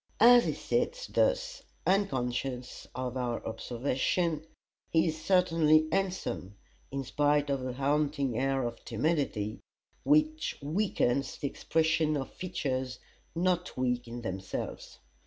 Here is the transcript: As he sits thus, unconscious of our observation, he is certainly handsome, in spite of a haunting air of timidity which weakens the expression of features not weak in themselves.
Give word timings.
As 0.19 0.45
he 0.45 0.53
sits 0.53 1.05
thus, 1.05 1.61
unconscious 1.85 2.87
of 2.95 3.15
our 3.15 3.45
observation, 3.45 4.43
he 4.89 5.09
is 5.09 5.23
certainly 5.23 5.87
handsome, 5.91 6.55
in 6.91 7.03
spite 7.03 7.51
of 7.51 7.63
a 7.63 7.73
haunting 7.73 8.35
air 8.35 8.63
of 8.65 8.83
timidity 8.83 9.59
which 10.03 10.57
weakens 10.59 11.37
the 11.37 11.47
expression 11.49 12.17
of 12.17 12.33
features 12.33 12.97
not 13.35 13.77
weak 13.77 14.07
in 14.07 14.23
themselves. 14.23 14.97